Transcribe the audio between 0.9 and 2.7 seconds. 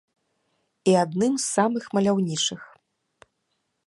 І адным з самых маляўнічых.